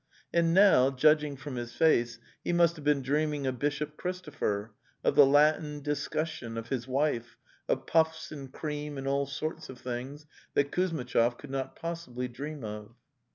[0.33, 4.71] And now, judging from his face, he must have been dreaming of Bishop Christopher,
[5.03, 7.37] of the Latin discussion, of his wife,
[7.69, 10.25] of puffs and cream and all sorts of things
[10.55, 12.95] that Kuzmitchov could not possibly dream of.